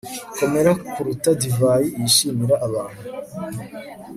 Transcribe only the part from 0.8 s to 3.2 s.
kuruta divayi yishimira abantu